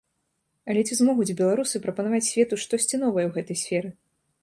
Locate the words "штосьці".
2.67-2.95